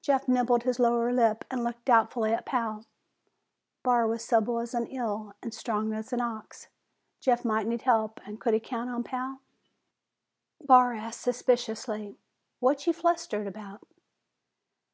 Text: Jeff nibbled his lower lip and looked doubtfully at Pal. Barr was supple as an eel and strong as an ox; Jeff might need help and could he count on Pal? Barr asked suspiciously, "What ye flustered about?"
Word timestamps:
Jeff 0.00 0.26
nibbled 0.26 0.62
his 0.62 0.78
lower 0.78 1.12
lip 1.12 1.44
and 1.50 1.62
looked 1.62 1.84
doubtfully 1.84 2.32
at 2.32 2.46
Pal. 2.46 2.86
Barr 3.82 4.06
was 4.06 4.24
supple 4.24 4.58
as 4.60 4.72
an 4.72 4.90
eel 4.90 5.34
and 5.42 5.52
strong 5.52 5.92
as 5.92 6.10
an 6.10 6.22
ox; 6.22 6.68
Jeff 7.20 7.44
might 7.44 7.66
need 7.66 7.82
help 7.82 8.18
and 8.26 8.40
could 8.40 8.54
he 8.54 8.60
count 8.60 8.88
on 8.88 9.04
Pal? 9.04 9.40
Barr 10.58 10.94
asked 10.94 11.20
suspiciously, 11.20 12.16
"What 12.60 12.86
ye 12.86 12.94
flustered 12.94 13.46
about?" 13.46 13.86